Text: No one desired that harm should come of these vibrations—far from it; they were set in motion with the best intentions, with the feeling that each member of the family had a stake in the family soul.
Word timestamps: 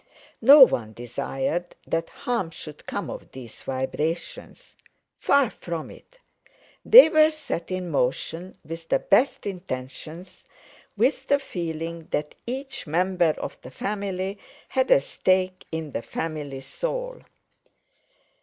No 0.41 0.61
one 0.61 0.93
desired 0.93 1.75
that 1.85 2.09
harm 2.09 2.49
should 2.49 2.87
come 2.87 3.07
of 3.11 3.31
these 3.33 3.61
vibrations—far 3.61 5.51
from 5.51 5.91
it; 5.91 6.17
they 6.83 7.07
were 7.07 7.29
set 7.29 7.69
in 7.69 7.87
motion 7.91 8.57
with 8.65 8.89
the 8.89 8.97
best 8.97 9.45
intentions, 9.45 10.43
with 10.97 11.27
the 11.27 11.37
feeling 11.37 12.07
that 12.09 12.33
each 12.47 12.87
member 12.87 13.35
of 13.37 13.61
the 13.61 13.69
family 13.69 14.39
had 14.69 14.89
a 14.89 15.01
stake 15.01 15.67
in 15.71 15.91
the 15.91 16.01
family 16.01 16.61
soul. 16.61 17.21